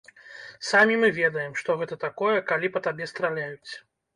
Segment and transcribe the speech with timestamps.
[0.69, 3.71] Самі мы ведаем, што гэта такое, калі па табе страляюць.